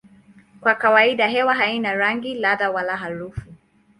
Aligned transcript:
Kwa 0.61 0.75
kawaida 0.75 1.27
hewa 1.27 1.53
haina 1.53 1.93
rangi, 1.95 2.35
ladha 2.35 2.71
wala 2.71 2.97
harufu. 2.97 3.41